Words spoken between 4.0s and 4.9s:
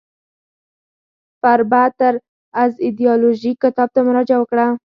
مراجعه وکړئ.